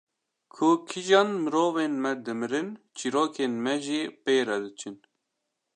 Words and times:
Ku 0.53 0.67
kîjan 0.87 1.29
mirovên 1.43 1.93
me 2.03 2.11
dimirin 2.23 2.69
çîrokên 2.97 3.53
me 3.63 3.75
jî 3.83 4.01
pê 4.23 4.35
re 4.47 4.57
diçin 4.63 4.95